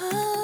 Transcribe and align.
Oh. 0.00 0.43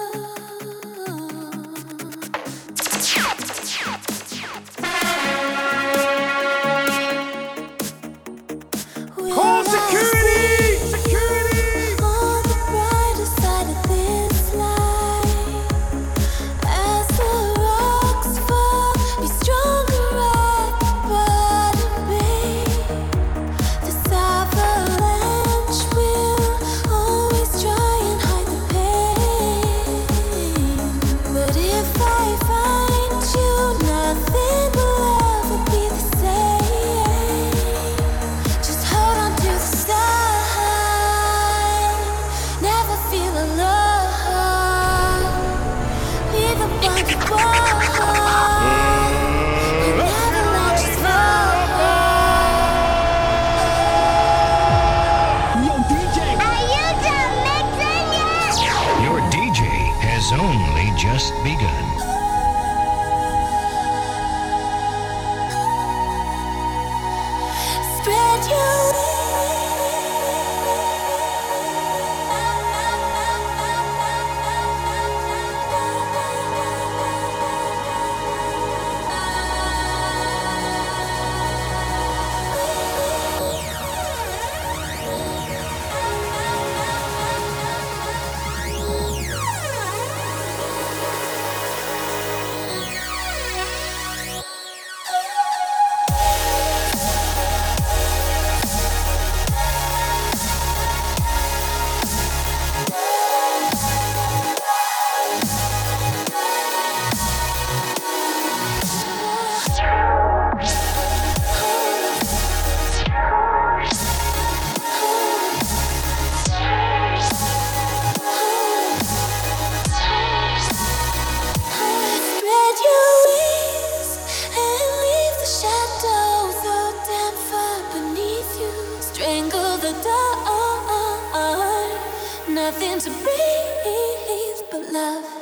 To 133.01 133.11
breathe 133.11 134.67
but 134.71 134.93
side. 134.93 135.40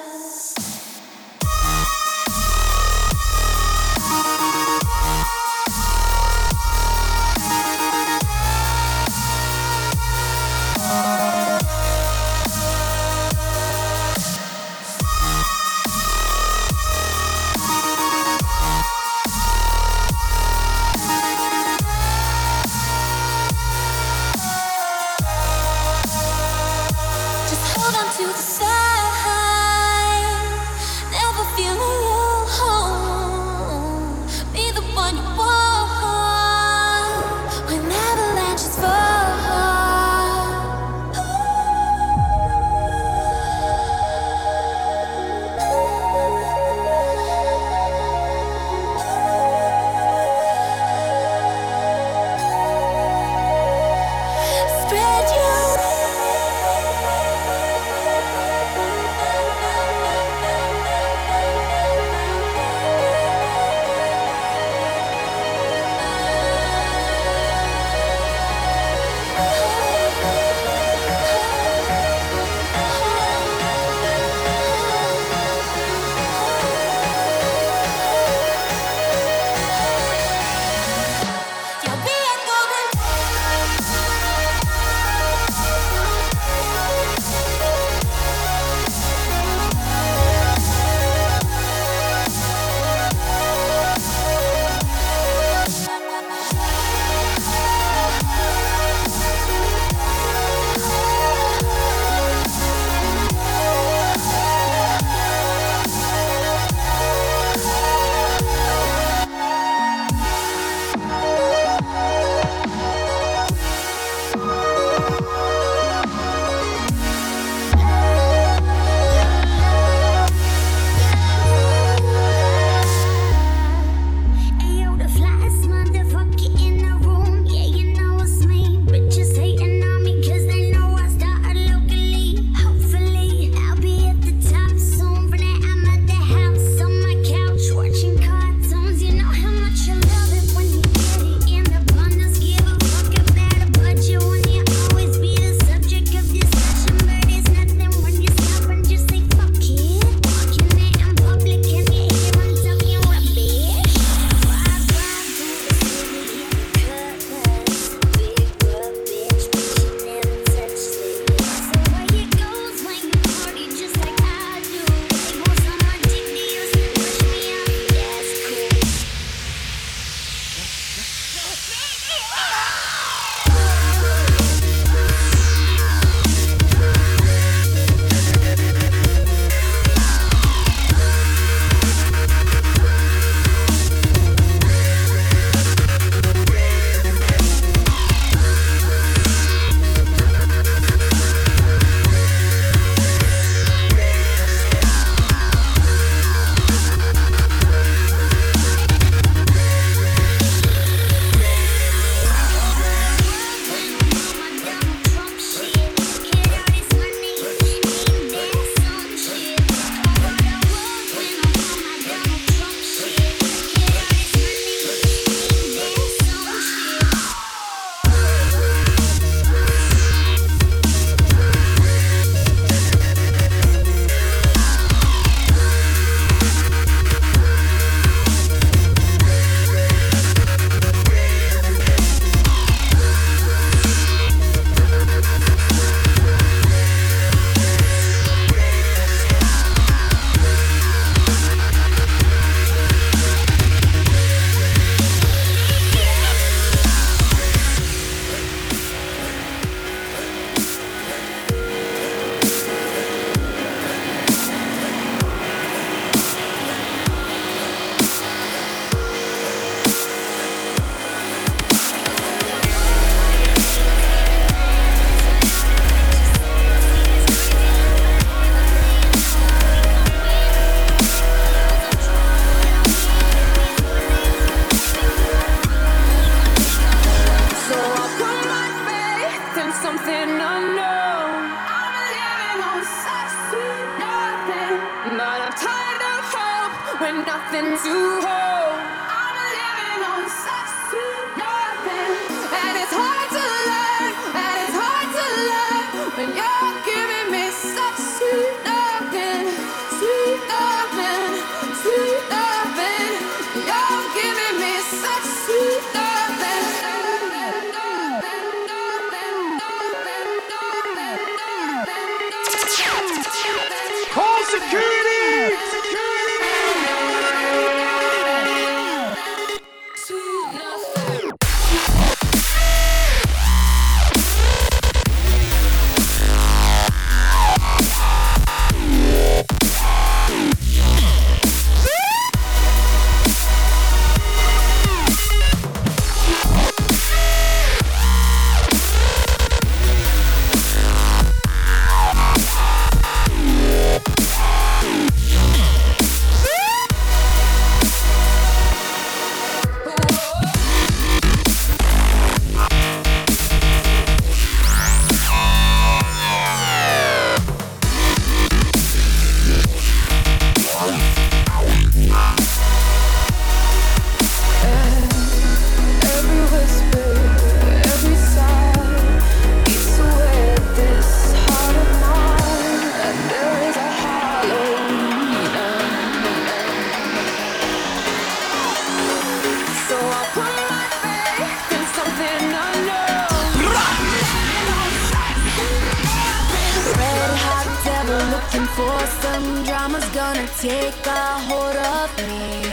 Take 390.61 391.07
a 391.07 391.39
hold 391.47 391.77
of 391.77 392.11
me. 392.27 392.67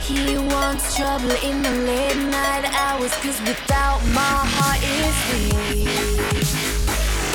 He 0.00 0.38
wants 0.38 0.96
trouble 0.96 1.36
in 1.44 1.62
the 1.62 1.70
late 1.84 2.16
night 2.16 2.64
hours, 2.80 3.12
cause 3.16 3.38
without 3.42 4.00
my 4.16 4.36
heart 4.56 4.80
is 4.80 5.16
weak. 5.28 5.84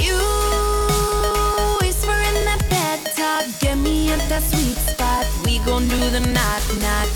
You 0.01 0.17
whisper 1.81 2.17
in 2.29 2.37
that 2.49 2.65
bed 2.67 2.99
talk, 3.13 3.45
get 3.61 3.77
me 3.77 4.11
at 4.11 4.27
that 4.27 4.41
sweet 4.41 4.77
spot. 4.89 5.27
We 5.45 5.59
gon' 5.59 5.87
do 5.87 6.01
the 6.09 6.21
knock 6.33 6.63
knock. 6.81 7.09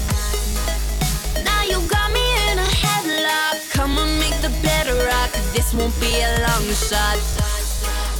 Now 1.43 1.63
you 1.63 1.81
got 1.89 2.13
me 2.13 2.25
in 2.51 2.59
a 2.59 2.69
headlock. 2.83 3.71
Come 3.71 3.97
on, 3.97 4.19
make 4.19 4.37
the 4.45 4.53
bed 4.61 4.85
rock. 5.09 5.31
This 5.53 5.73
won't 5.73 5.99
be 5.99 6.21
a 6.21 6.45
long 6.45 6.65
shot. 6.69 7.17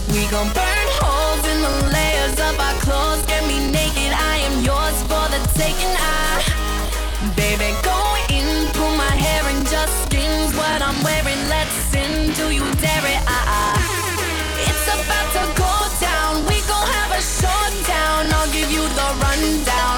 We 0.10 0.26
gon' 0.34 0.50
burn 0.58 0.88
holes 0.98 1.29
the 1.62 1.74
layers 1.92 2.38
of 2.40 2.56
our 2.60 2.76
clothes. 2.86 3.26
Get 3.26 3.44
me 3.48 3.60
naked, 3.72 4.12
I 4.14 4.36
am 4.48 4.64
yours 4.64 4.98
for 5.10 5.26
the 5.34 5.40
taking. 5.60 5.94
I, 6.00 6.44
baby, 7.36 7.70
go 7.84 8.00
in, 8.32 8.68
pull 8.74 8.94
my 8.96 9.14
hair 9.26 9.44
and 9.52 9.62
just 9.68 9.94
skins 10.06 10.56
what 10.56 10.82
I'm 10.82 10.98
wearing. 11.04 11.42
Let's 11.48 11.76
sin, 11.92 12.34
do 12.34 12.52
you 12.52 12.66
dare 12.84 13.06
it? 13.14 13.22
Ah, 13.28 13.56
ah. 13.60 13.76
It's 14.68 14.86
about 14.88 15.28
to 15.38 15.44
go 15.60 15.74
down. 16.00 16.46
We 16.48 16.58
gon' 16.72 16.88
have 16.98 17.12
a 17.12 17.22
showdown. 17.22 18.32
I'll 18.38 18.52
give 18.52 18.72
you 18.72 18.84
the 19.00 19.08
rundown, 19.24 19.98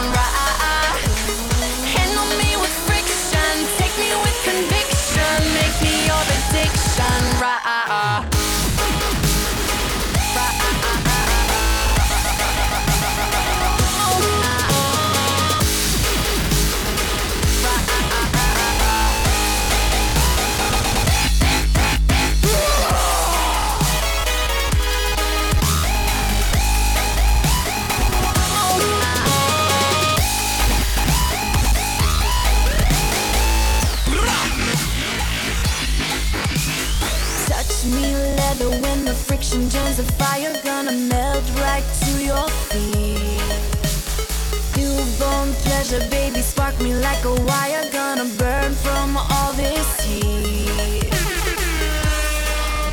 joins 39.52 39.98
the 39.98 40.04
fire, 40.14 40.54
gonna 40.64 40.94
melt 40.94 41.44
right 41.60 41.84
to 42.00 42.12
your 42.24 42.48
feet. 42.72 43.42
Newborn 44.78 45.52
pleasure, 45.66 46.00
baby, 46.10 46.40
spark 46.40 46.80
me 46.80 46.96
like 46.96 47.22
a 47.26 47.34
wire, 47.44 47.84
gonna 47.92 48.24
burn 48.40 48.72
from 48.76 49.18
all 49.18 49.52
this 49.54 50.00
heat. 50.06 51.12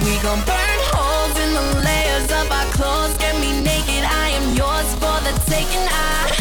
We 0.03 0.19
gon' 0.19 0.43
burn 0.50 0.79
holes 0.91 1.37
in 1.38 1.50
the 1.55 1.67
layers 1.87 2.29
of 2.41 2.50
our 2.50 2.67
clothes, 2.75 3.17
get 3.19 3.37
me 3.38 3.62
naked, 3.62 4.03
I 4.03 4.31
am 4.35 4.57
yours 4.57 4.88
for 4.99 5.17
the 5.23 5.35
taking. 5.47 5.87
I, 5.87 6.35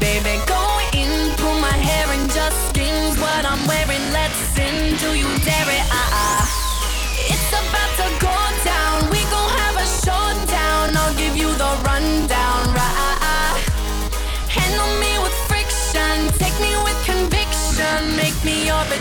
baby, 0.00 0.42
go 0.50 0.62
in, 0.98 1.30
pull 1.36 1.54
my 1.60 1.78
hair 1.78 2.06
and 2.18 2.28
just 2.32 2.58
skins 2.70 3.16
what 3.20 3.44
I'm 3.46 3.62
wearing. 3.68 4.04
Let's 4.10 4.34
sin, 4.58 4.96
do 4.98 5.14
you 5.14 5.30
dare 5.46 5.70
it? 5.70 5.86
Ah. 5.92 6.40
It's 6.40 6.49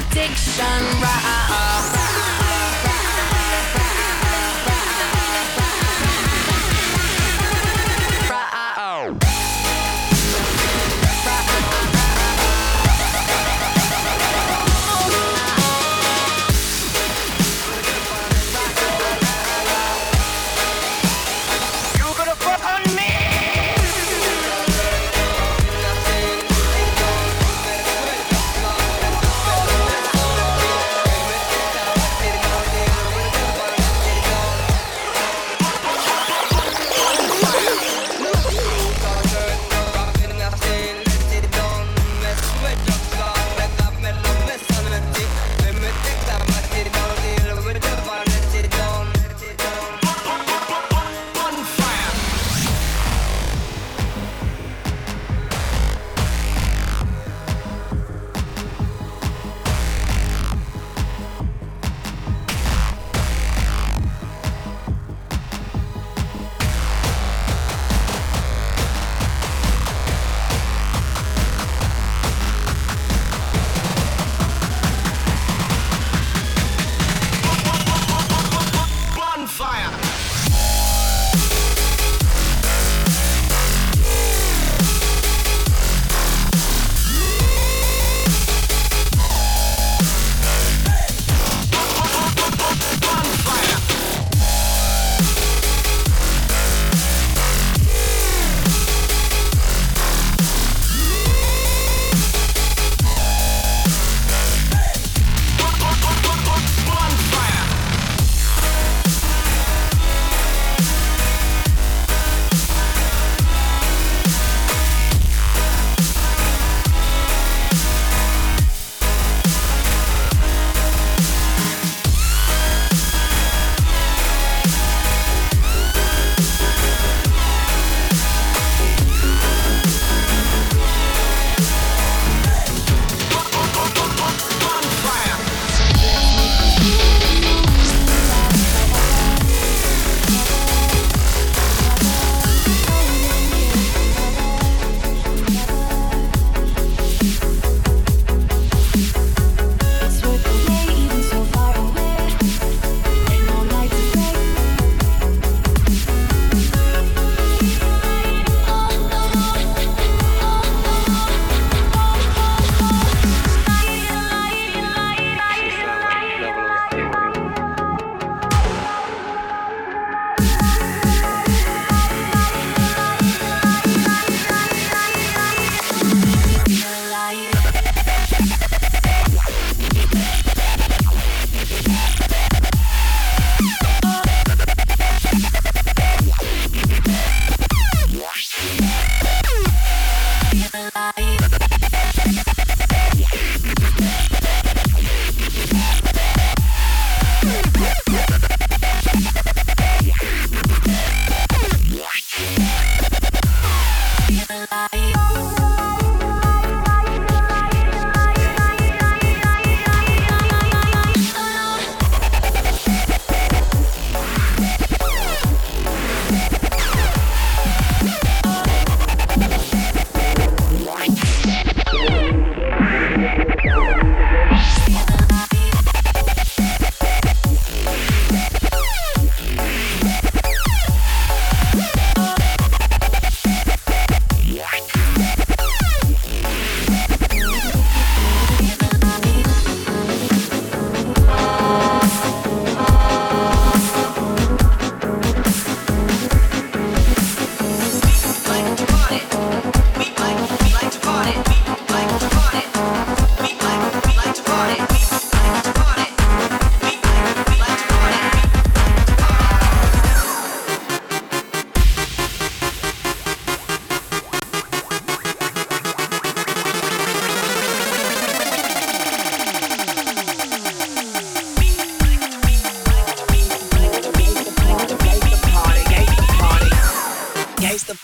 me 0.10 0.22
your 0.22 0.26
addiction, 0.26 0.66
right? 1.02 1.48
Uh, 1.52 1.96
uh, 1.96 2.19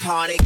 party. 0.02 0.38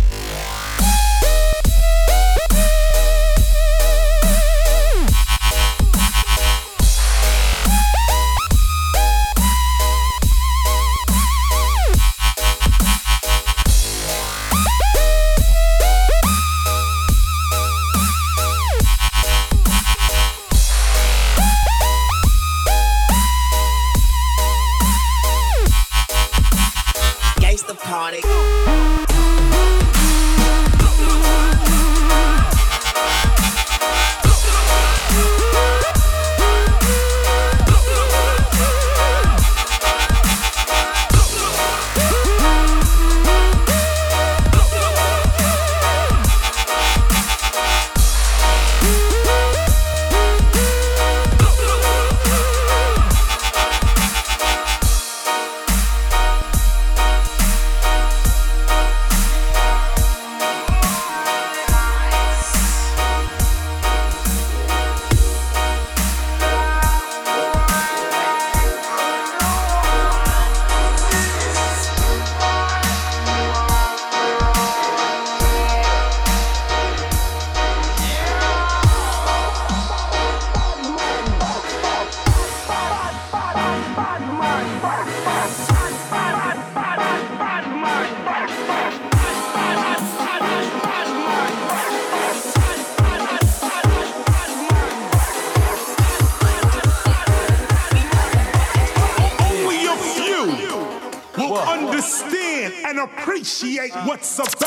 What's 103.88 104.38
about 104.40 104.59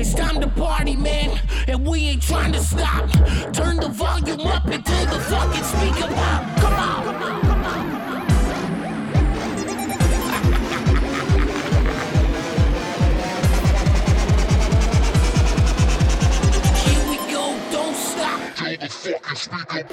It's 0.00 0.14
time 0.14 0.40
to 0.40 0.48
party, 0.48 0.96
man, 0.96 1.38
and 1.68 1.86
we 1.86 2.06
ain't 2.06 2.22
trying 2.22 2.52
to 2.54 2.60
stop. 2.60 3.10
Turn 3.52 3.76
the 3.76 3.90
volume 3.92 4.40
up 4.46 4.64
until 4.64 5.04
the 5.04 5.20
fucking 5.20 5.62
speaker 5.62 6.08
pop. 6.14 6.56
Come 6.56 6.72
on. 6.72 7.04
Come 7.04 7.22
on. 7.22 7.40
Come 7.42 7.64
on. 7.64 8.00
Here 16.76 17.04
we 17.10 17.16
go, 17.30 17.54
don't 17.70 17.94
stop. 17.94 18.40
Till 18.56 18.78
the 18.78 18.88
fucking 18.88 19.36
speaker 19.36 19.84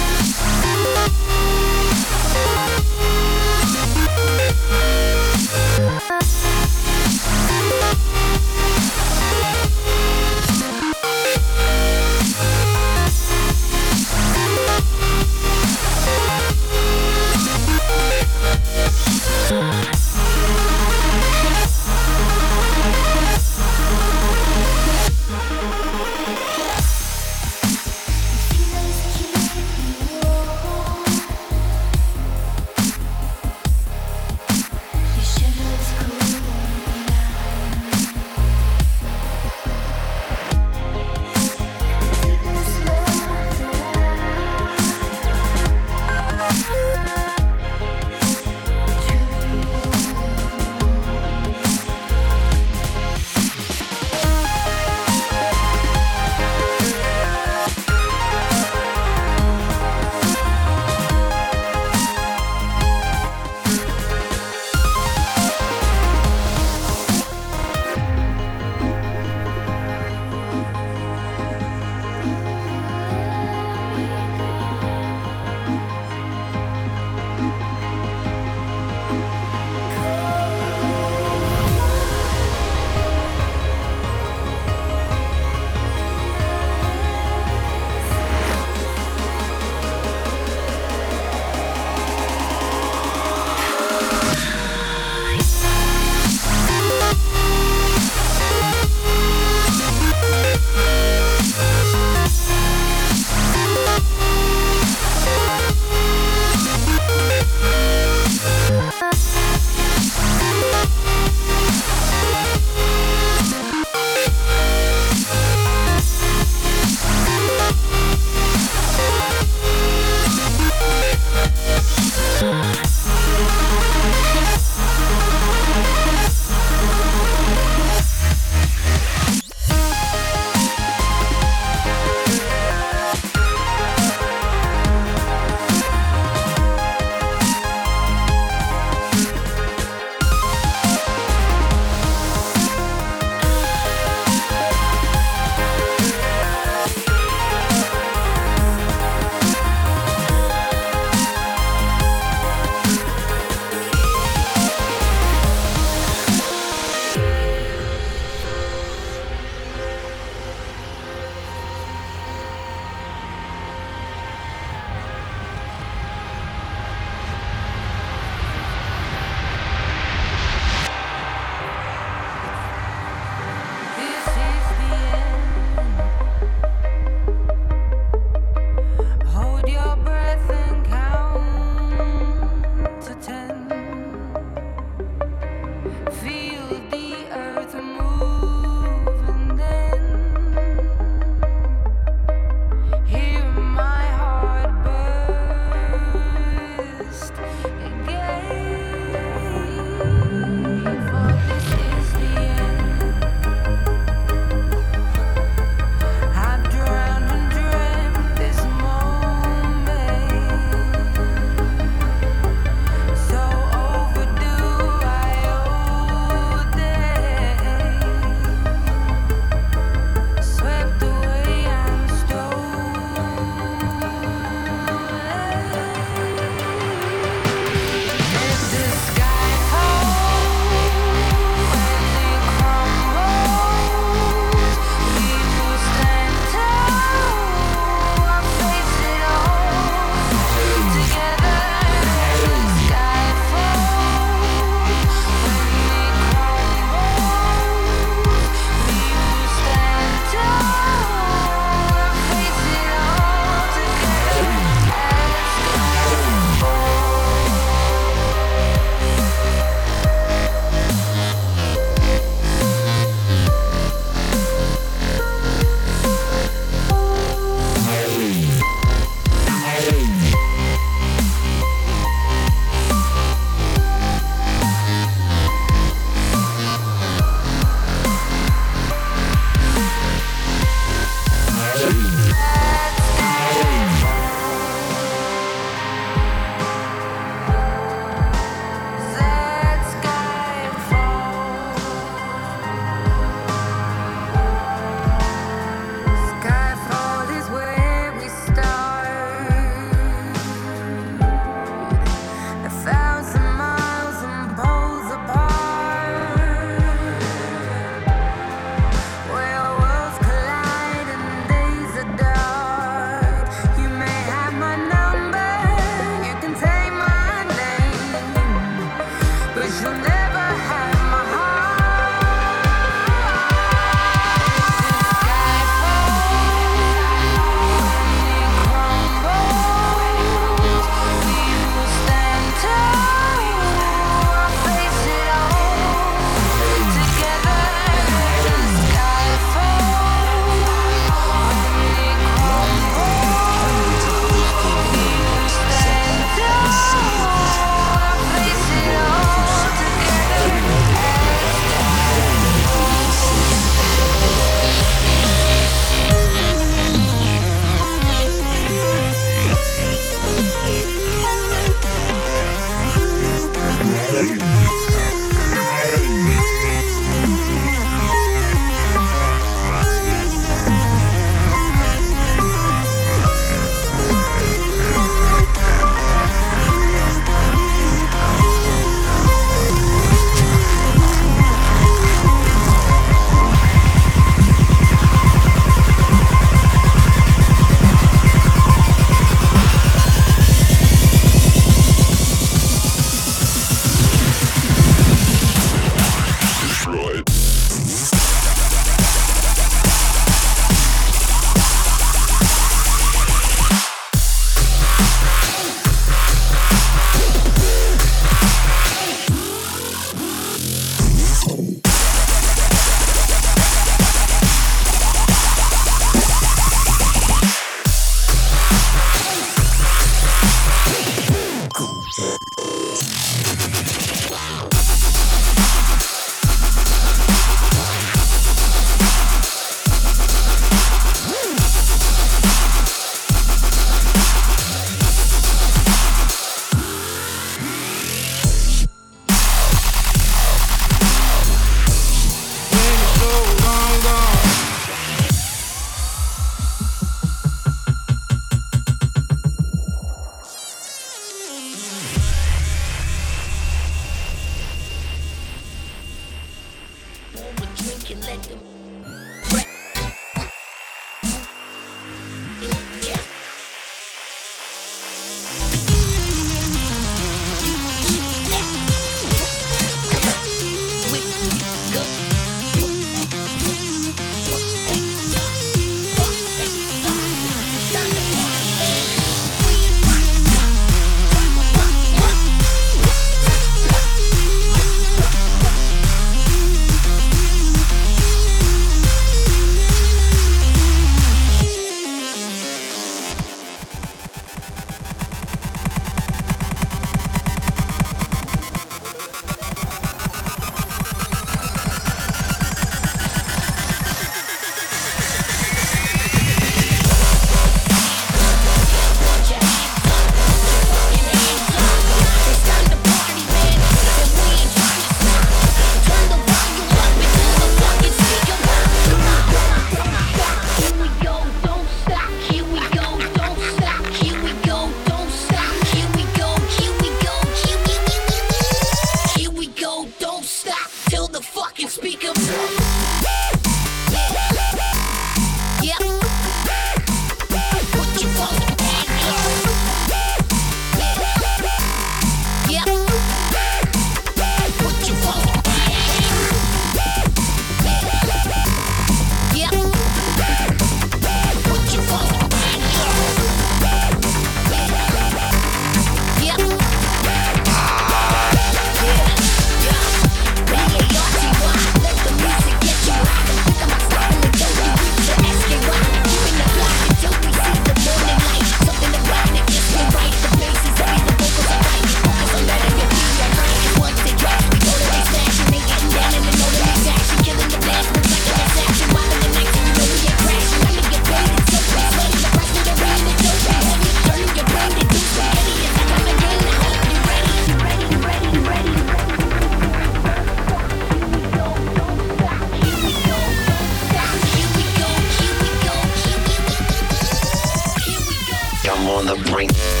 the 599.35 599.49
brain. 599.49 600.00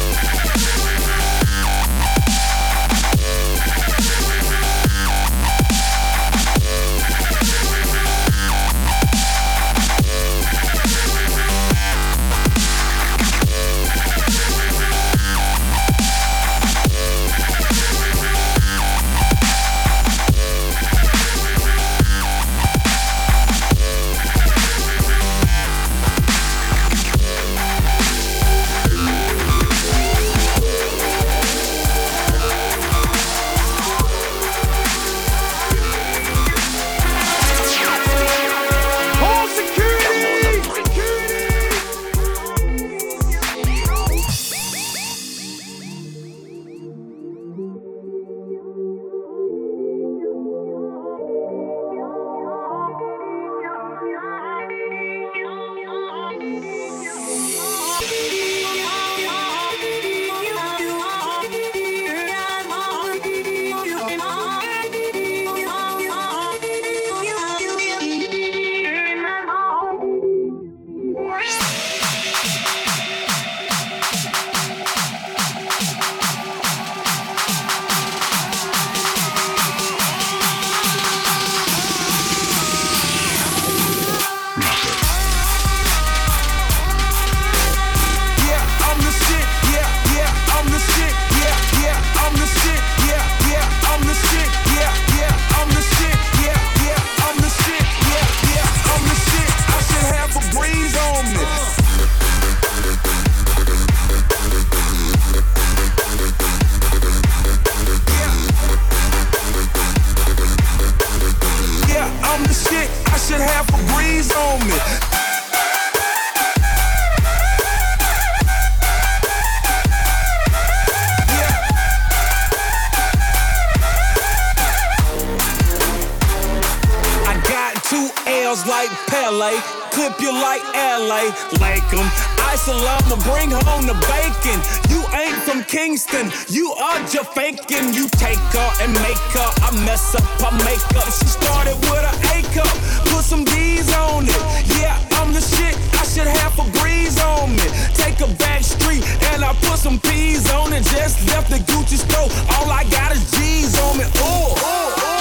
LA. 128.51 129.51
Clip 129.91 130.19
you 130.19 130.29
like 130.33 130.61
LA, 130.75 131.31
like 131.61 131.87
'em. 131.93 132.05
Isolama, 132.51 133.15
bring 133.23 133.49
home 133.49 133.85
the 133.87 133.93
bacon. 134.11 134.59
You 134.89 135.05
ain't 135.15 135.41
from 135.43 135.63
Kingston, 135.63 136.29
you 136.49 136.73
are 136.73 136.99
just 137.07 137.31
faking. 137.33 137.93
You 137.93 138.09
take 138.09 138.43
her 138.51 138.71
and 138.81 138.91
make 139.07 139.23
her. 139.31 139.49
I 139.63 139.71
mess 139.85 140.15
up, 140.15 140.23
I 140.43 140.51
make 140.65 140.83
up. 140.97 141.07
She 141.17 141.27
started 141.27 141.75
with 141.87 142.03
an 142.03 142.15
A 142.35 142.41
cup, 142.53 142.67
put 143.05 143.23
some 143.23 143.45
D's 143.45 143.89
on 143.93 144.27
it. 144.27 144.41
Yeah, 144.79 144.99
I'm 145.11 145.31
the 145.31 145.39
shit, 145.39 145.77
I 146.01 146.03
should 146.03 146.27
have 146.27 146.59
a 146.59 146.65
breeze 146.79 147.21
on 147.21 147.55
me. 147.55 147.67
Take 147.95 148.19
a 148.19 148.27
back 148.35 148.63
street 148.63 149.03
and 149.31 149.45
I 149.45 149.53
put 149.63 149.79
some 149.79 149.97
P's 149.97 150.51
on 150.51 150.73
it. 150.73 150.83
Just 150.83 151.25
left 151.29 151.49
the 151.49 151.59
Gucci 151.71 151.97
store, 151.97 152.27
all 152.53 152.69
I 152.69 152.83
got 152.91 153.13
is 153.13 153.23
G's 153.31 153.79
on 153.79 153.97
me. 153.97 154.03
Ooh, 154.03 154.27
ooh, 154.27 155.07
ooh. 155.07 155.20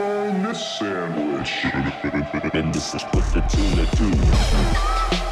on 0.00 0.42
the 0.42 0.54
sandwich? 0.54 1.64
and 2.54 2.74
this 2.74 2.94
is 2.94 3.02
what 3.04 3.24
the 3.32 3.40
tuna 3.48 3.86
tube. 3.96 5.29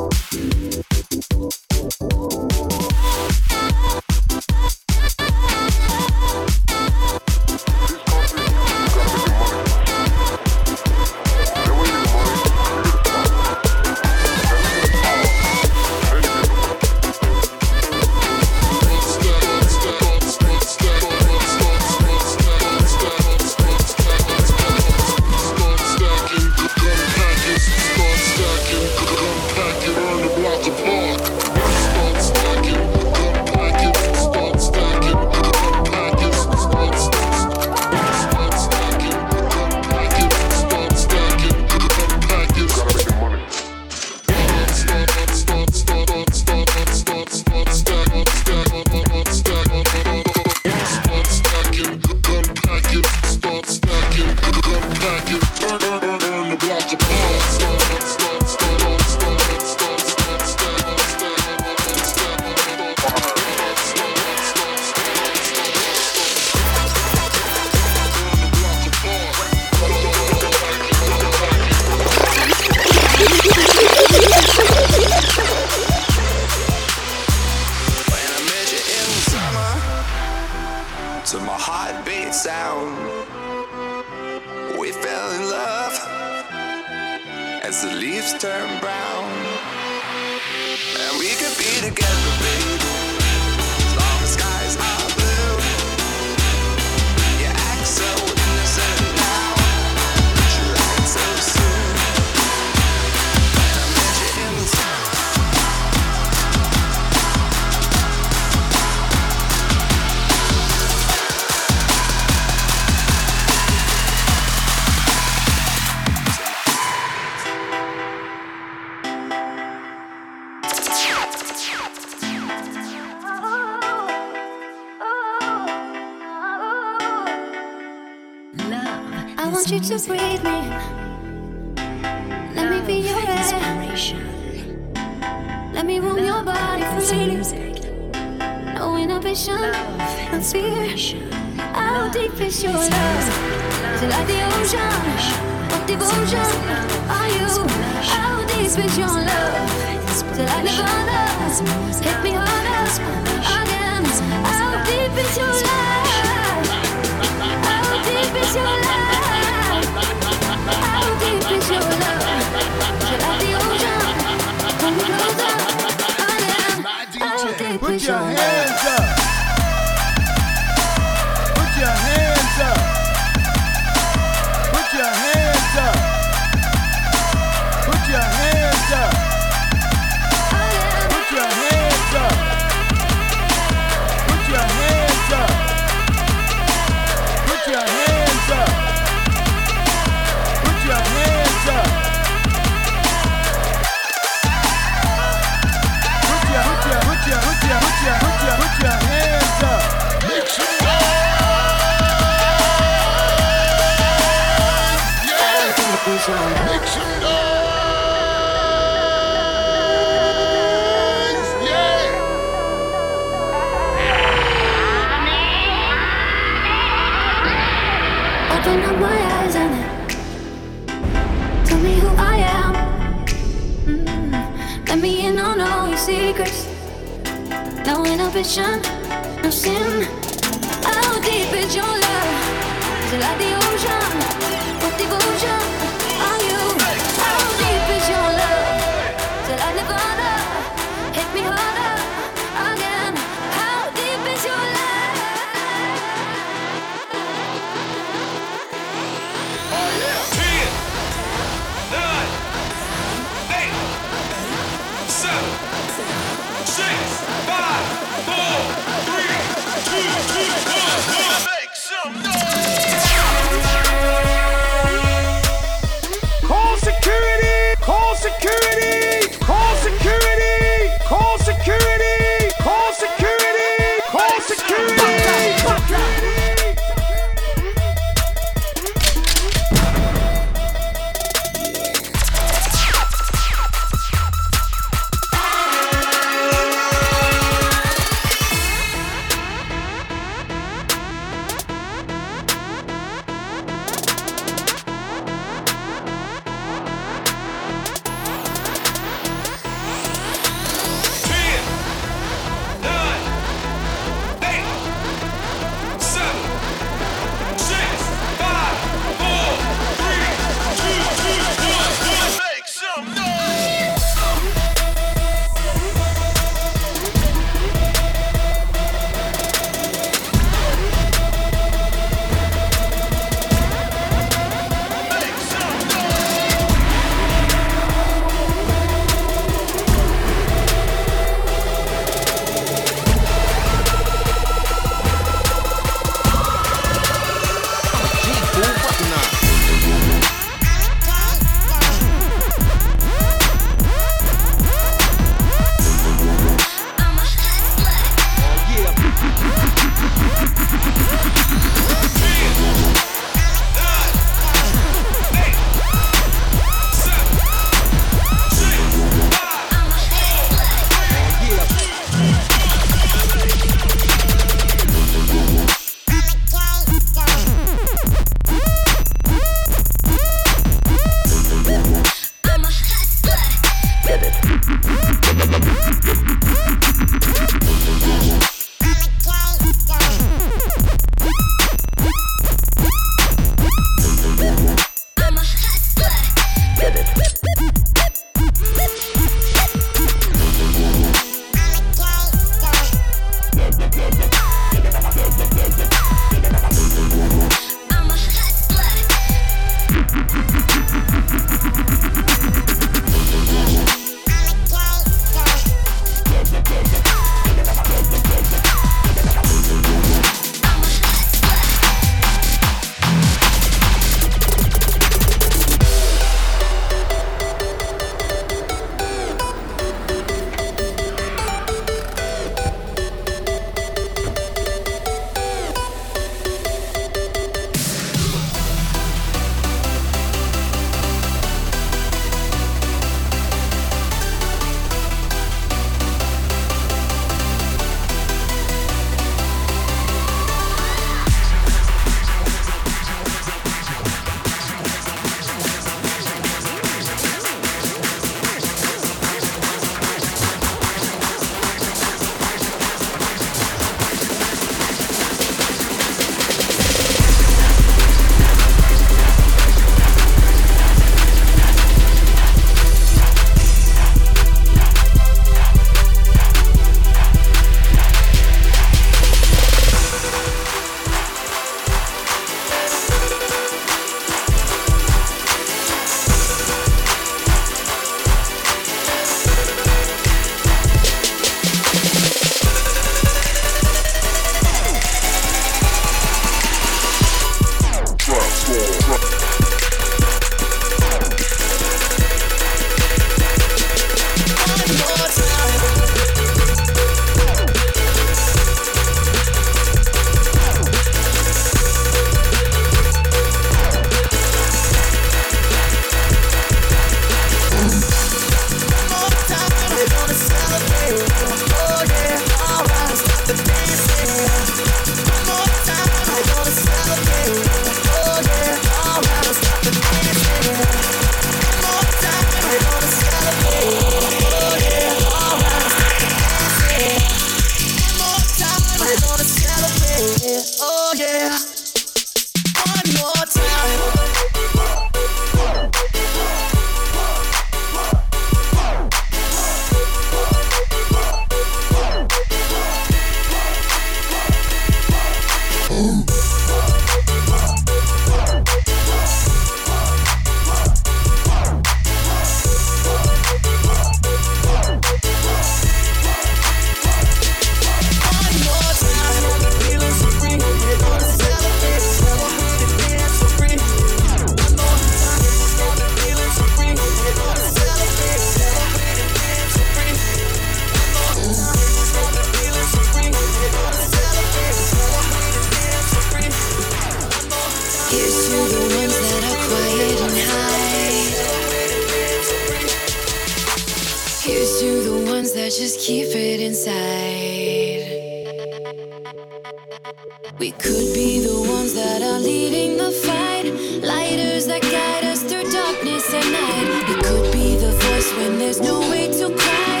We 590.59 590.71
could 590.71 591.13
be 591.13 591.39
the 591.39 591.59
ones 591.69 591.93
that 591.93 592.21
are 592.21 592.39
leading 592.39 592.97
the 592.97 593.11
fight, 593.11 593.65
lighters 594.03 594.67
that 594.67 594.81
guide 594.81 595.23
us 595.23 595.41
through 595.41 595.71
darkness 595.71 596.33
at 596.33 596.45
night. 596.45 597.07
We 597.07 597.15
could 597.21 597.51
be 597.53 597.75
the 597.75 597.91
voice 597.91 598.31
when 598.37 598.59
there's 598.59 598.79
no 598.79 598.99
way 599.09 599.31
to 599.39 599.55
cry. 599.55 600.00